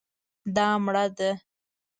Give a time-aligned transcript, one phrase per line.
[0.55, 1.29] دا مړه ده